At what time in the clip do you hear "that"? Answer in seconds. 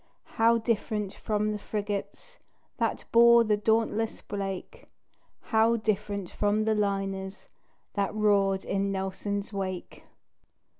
2.77-3.03, 7.93-8.11